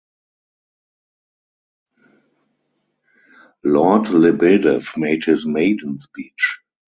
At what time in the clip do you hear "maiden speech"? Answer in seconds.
5.45-6.57